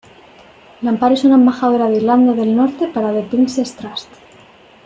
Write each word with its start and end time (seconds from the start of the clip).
Lampard 0.81 1.13
es 1.13 1.25
una 1.25 1.35
embajadora 1.35 1.87
de 1.87 1.97
Irlanda 1.97 2.33
del 2.33 2.55
Norte 2.55 2.87
para 2.87 3.11
The 3.13 3.23
Prince´s 3.23 3.75
Trust. 3.75 4.11